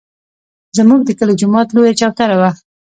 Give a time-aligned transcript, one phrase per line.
[0.77, 2.49] زموږ د کلي د جومات لویه چوتره وه.